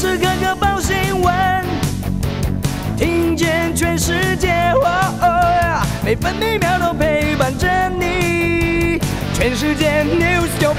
[0.00, 1.62] 时刻刻报新闻，
[2.96, 4.72] 听见全世界，
[6.02, 8.98] 每分每秒都陪伴着你。
[9.34, 10.72] 全世界 news 九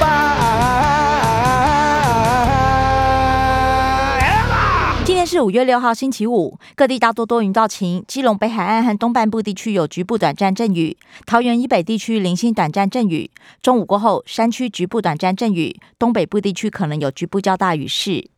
[5.06, 10.98] 今天是五月六号，星期五，各地大多多云到晴，基隆北海岸和东半部地区有局部短暂阵雨，
[11.28, 13.30] 桃园以北地区零星短暂阵雨。
[13.62, 18.32] 中午过后，山区局部短暂阵雨，东北部地区可能有局部较大雨势。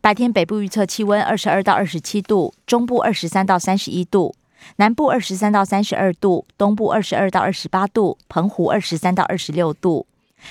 [0.00, 4.34] 白天北部预测气温二十二到二十七度，中部二十三到三十一度，
[4.76, 10.06] 南部二十三到三十二度，东部二十二到二十八度，澎湖二十三到二十六度。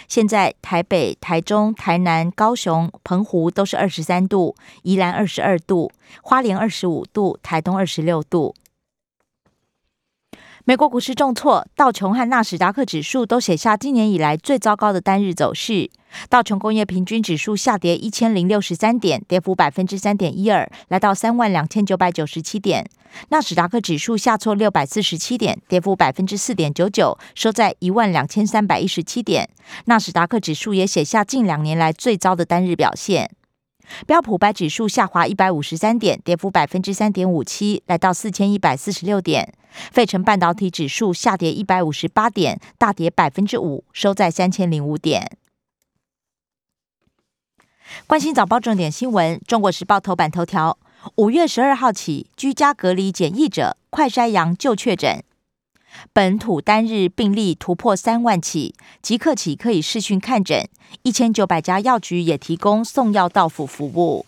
[0.07, 5.91] 现在台北、台中、台南、高雄、澎湖都是二十三度，宜兰二十二度，
[6.21, 8.55] 花莲二十五度，台东二十六度。
[10.67, 15.91] 美国股市重挫，道琼和纳斯达克指数都写下今年以来最糟糕的单日走势。
[16.29, 22.85] 道琼工业平均指数下跌一千零六十三点，跌幅百分之三点一二，来到三万两千九百九十七点。
[23.29, 29.49] 纳斯达克指数下挫六百四十七点，跌幅百分之四点九九，收在一万两千三百一十七点。
[29.85, 33.31] 纳斯达克指数也写下近两年来最糟的单日表现。
[34.07, 39.53] 标普白指数下滑一百五十三点，跌幅百分之三点五七，来到四千一百四十六点。
[39.91, 45.37] 费城半导体指数下跌一百五十八点，大跌百分之五，收在三千零五点。
[48.07, 50.77] 关心早报重点新闻，《中国时报》头版头条：
[51.15, 55.23] 五月十二号起，居家隔离检疫者快筛阳就确诊。
[56.11, 60.67] 本土单日病例突破三万起，即刻起可以视讯看诊。
[61.03, 64.25] 一千九百家药局也提供送药到府服务。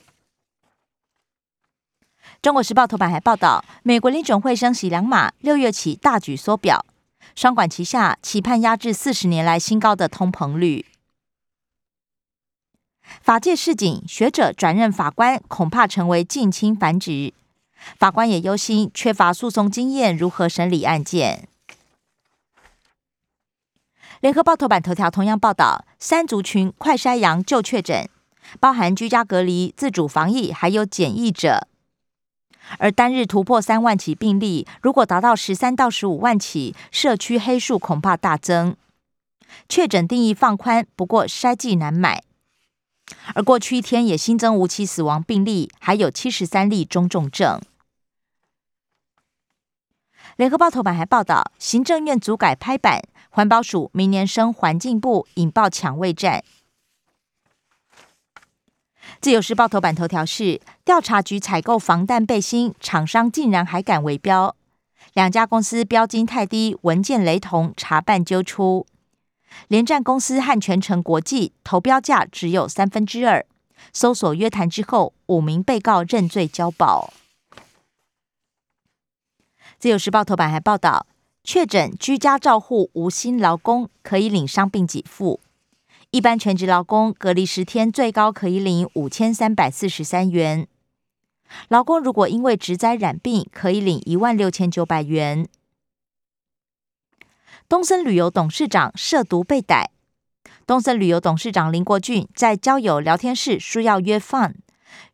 [2.41, 6.85] 中国时报头版还报道，美国联准会升息两码，六月起大举缩表，
[7.35, 10.85] 双管齐下，期盼压制四十年来新高的通膨率。
[13.21, 17.33] 法界示警，学者转任法官恐怕成为近亲繁殖。
[17.97, 21.47] 法官也忧心缺乏诉讼经验，如何审理案件？
[24.19, 28.09] 联合报头版头条同样报道，三族群快筛阳就确诊，
[28.59, 31.67] 包含居家隔离、自主防疫，还有检疫者。
[32.79, 38.75] 而单日突破三万起病例，如果达到十三到十五万起，社区黑数恐怕大增。
[39.69, 42.23] 确诊定义放宽，不过筛剂难买。
[43.35, 47.61] 而过去一天也新增无期死亡病例，还有七十三例中重症。
[50.35, 56.43] 联合报头版还报道，行政院组改拍板，环保署明年升环境部，引爆抢位战。
[59.19, 64.55] 自由时报头版头条是调查局采购防弹背心，厂商竟然还敢围标，
[65.13, 68.85] 两家公司标金太低，文件雷同，查办揪出。
[69.67, 73.45] 连战公司和全城国际投标价只有三分之二，
[73.91, 77.13] 搜索约谈之后，五名被告认罪交保。
[79.79, 81.05] 自由时报头版还报道，
[81.43, 85.39] 确诊居家照护无薪劳工可以领伤病给付，
[86.11, 90.67] 一般全职劳工隔离十天最高可以领五千三百四十三元，
[91.67, 95.47] 劳工如果因为职灾染病，可以领一万六千九百元。
[97.69, 99.91] 东森旅游董事长涉毒被逮，
[100.65, 104.55] 东森旅游董事长林国俊在交友聊天室说要约饭，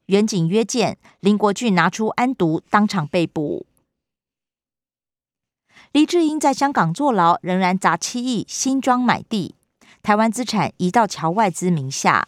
[0.05, 3.65] 远景约见，林国俊拿出安毒，当场被捕。
[5.91, 9.55] 黎智英在香港坐牢，仍然砸七亿新庄买地，
[10.03, 12.27] 台湾资产移到侨外资名下。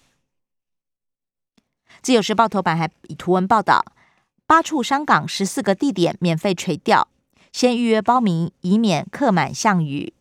[2.02, 3.86] 自由时报头版还以图文报道，
[4.48, 7.10] 八处香港十四个地点免费垂钓。
[7.52, 10.14] 先预约报名，以免客满项羽。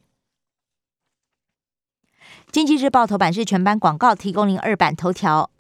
[2.55, 5.51] 经济日报头版是全版广告，提供您二版头条。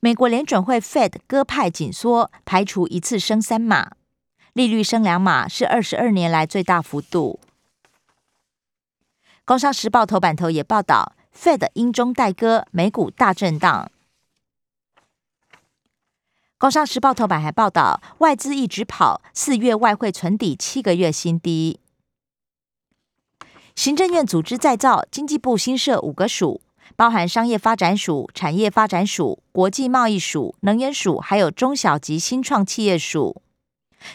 [0.00, 3.92] 美国联准会 Fed 鸽派紧缩，排除一次升三码，
[4.52, 7.40] 利率升两码是二十二年来最大幅度。
[9.46, 13.90] 工商时报头版头也报道，Fed 英中带鸽，美股大震荡。
[16.58, 21.80] 工商时报头版还报道，外资一直跑，四月外汇存底七个月新低。
[23.76, 26.62] 行政院组织再造，经济部新设五个署，
[26.96, 33.42] 包含商业发展署、产业发展署、国际贸易署、能源署，还有中小及新创企业署。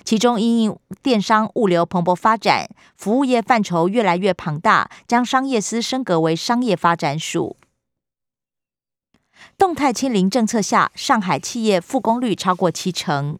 [0.03, 2.67] 其中，因应电商物流蓬勃发展，
[2.97, 7.55] 服务业范畴越来越庞大，将商业司升格为商业发展署。
[9.57, 13.37] 动态清零政策下，上海企业复工率超过七成。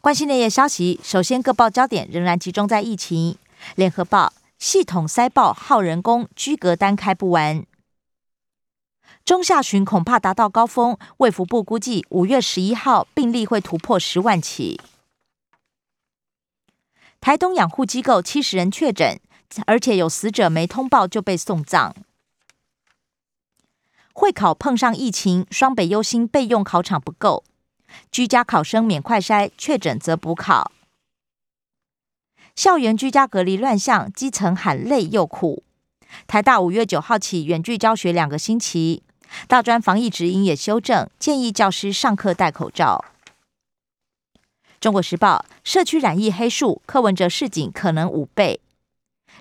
[0.00, 3.36] 关心内页消息，首先各报焦点仍然集中在疫情。
[3.74, 7.66] 联合报系统塞爆耗人工，居隔单开不完。
[9.24, 10.98] 中下旬恐怕达到高峰。
[11.18, 14.80] 卫福部估计五月十一号病例会突破十万起。
[17.20, 19.18] 台东养护机构七十人确诊，
[19.66, 21.94] 而且有死者没通报就被送葬。
[24.12, 27.44] 会考碰上疫情，双北忧心备用考场不够，
[28.12, 30.70] 居家考生免快筛，确诊则补考。
[32.56, 35.64] 校园居家隔离乱象，基层喊累又苦。
[36.28, 39.02] 台大五月九号起远距教学两个星期，
[39.48, 43.04] 大专防疫指引也修正，建议教师上课戴口罩。
[44.80, 48.60] 中国时报社区染疫黑数，柯文哲市警可能五倍。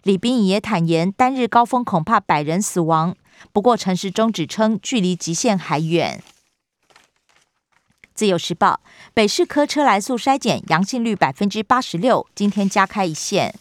[0.01, 3.15] 李斌也坦言，单日高峰恐怕百人死亡。
[3.51, 6.23] 不过陈时中指称，距离极限还远。
[8.13, 8.81] 自由时报
[9.13, 13.59] 北市科车来速筛检阳性率百分之八十六，今天加开一线。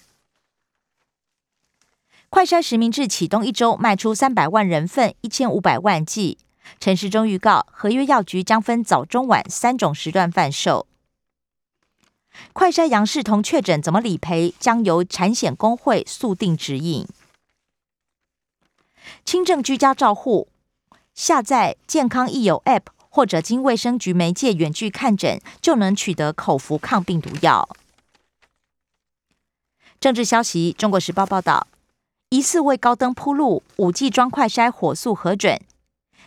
[2.29, 6.39] 快筛实名制启动一周，卖出三百万人份，一千五百万剂。
[6.81, 10.87] 陈时中预告，合约药局将分早、中、晚三种时段贩售。
[12.55, 17.07] 快筛阳视同确诊怎么理赔，将由产险工会速定指引。
[19.25, 20.49] 轻症居家照护，
[21.15, 27.69] 下载健康益友 App 或者经卫生局媒介远距看诊，就能取得口服抗病毒药。
[30.01, 31.67] 政治消息：中国时报报道。
[32.31, 35.61] 疑似为高登铺路，五 G 装快筛火速核准。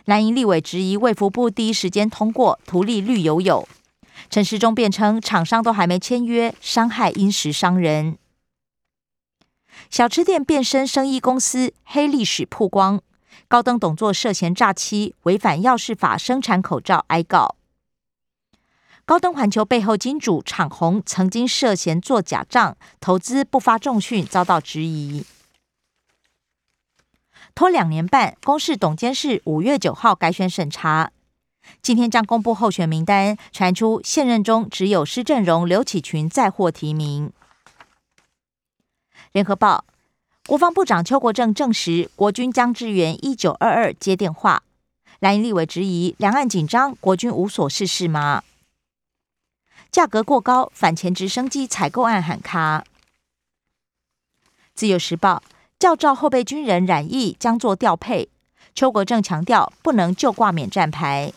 [0.04, 3.68] 蓝营立委质疑卫福部第一时间通过，图利绿油油。
[4.30, 8.16] 陈时中辩称，厂商都还没签约，伤害因时商人。
[9.90, 13.02] 小吃店变身生意公司，黑历史曝光。
[13.48, 17.56] 高登董座涉嫌诈欺，违反药事法生产口罩，挨告。
[19.04, 25.24] 高登环球背后金主厂红曾经涉嫌做假账，投资不发重讯，遭到质疑。
[27.54, 31.12] 拖两年半，公示董监事五月九号改选审查，
[31.80, 33.38] 今天将公布候选名单。
[33.52, 37.32] 传出现任中只有施正荣、刘启群再获提名。
[39.32, 39.84] 联合报，
[40.46, 44.62] 国防部长邱国正证实，国军将支援一九二二接电话。
[45.18, 48.44] 蓝营立委质疑，两岸紧张，国军无所事事吗？
[49.90, 52.84] 价格过高，反潜直升机采购案喊卡。
[54.74, 55.42] 自由时报。
[55.78, 58.30] 教照后备军人染疫将做调配，
[58.74, 61.34] 邱国正强调不能就挂免战牌。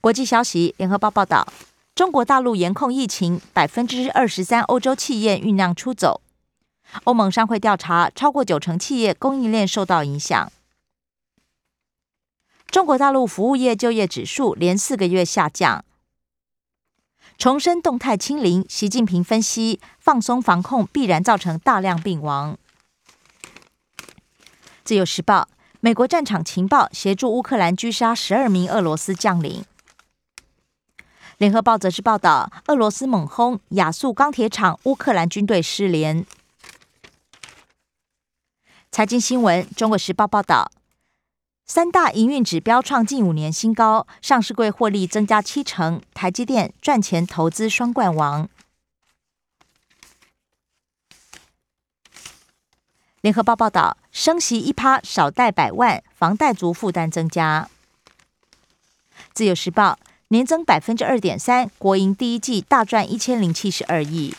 [0.00, 1.44] 国际消息，联合报报道，
[2.00, 6.22] 中国大陆严控疫情，百分之二十三欧洲企业酝酿出走。
[7.04, 10.50] 欧盟商会调查，超过九成企业供应链受到影响。
[12.70, 15.84] 中国大陆服务业就业指数连四个月下降。
[17.36, 22.56] 重申动态清零，习近平分析放松防控必然造成大量病亡。
[24.82, 25.50] 自由时报，
[25.80, 29.66] 美国战场情报协助乌克兰狙杀十二名俄罗斯将领。
[31.40, 36.26] 联合报则是报道俄罗斯猛轰亚速钢铁厂，乌克兰军队失联。
[38.92, 40.70] 财经新闻，中国时报报道。
[41.64, 48.46] 三大营运指标创近五年新高，上市柜获利增加七成，台积电赚钱投资双冠王。
[53.22, 57.70] 联合报报道，升息一趴少贷百万，房贷族负担增加。
[59.32, 59.98] 自由时报
[60.32, 64.32] 年增百分之二点三，国营第一季大赚一千零七十二亿。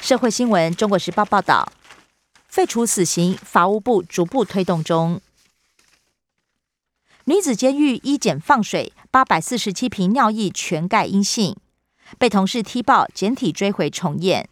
[0.00, 1.72] 社会新闻，中国时报报道。
[2.46, 5.20] 废除死刑，法务部逐步推动中。
[7.24, 11.56] 女子监狱医检放水，八百四十七瓶尿液全盖阴性，
[12.16, 14.48] 被同事踢爆，检体追回重验。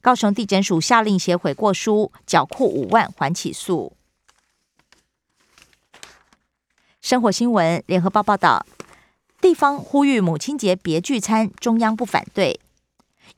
[0.00, 3.92] 高雄地检署下令写悔过书，缴库五万还起诉。
[7.08, 8.66] 生活新闻，联合报报道，
[9.40, 12.60] 地方呼吁母亲节别聚餐，中央不反对。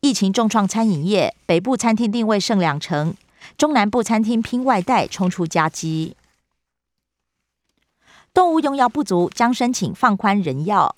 [0.01, 3.15] 疫情重创餐饮业，北部餐厅定位剩两成。
[3.57, 6.17] 中南部餐厅拼外带冲出夹击，
[8.35, 10.97] 动物用药不足将申请放宽人药，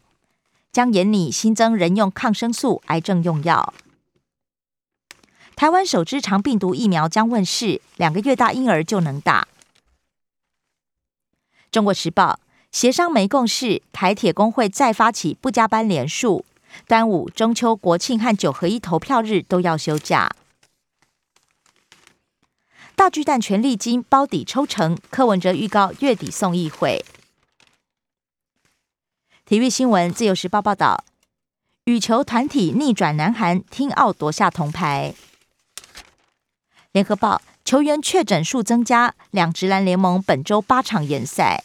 [0.72, 3.74] 将严拟新增人用抗生素癌症用药。
[5.54, 9.46] 台湾首支长病毒疫苗将问世，两个月大婴儿就能打。
[11.70, 12.40] 中国时报
[12.72, 16.44] 协商没共识，台铁工会再发起不加班连数，
[16.88, 20.34] 端午、中秋、国庆和九合一投票日都要休假。
[22.96, 27.04] 大巨蛋全力金包底抽成，柯文哲预告月底送议会。
[29.44, 31.04] 体育新闻，自由时报报道，
[31.84, 35.14] 羽球团体逆转南韩，听奥夺下铜牌。
[36.92, 41.64] 联合报球员确诊数增加，两职篮联盟本周八场延赛。